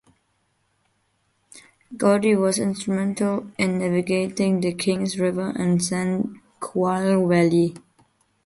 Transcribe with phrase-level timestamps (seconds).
[1.95, 6.41] Godey was instrumental in navigating the Kings River and San
[6.73, 7.75] Joaquin Valley.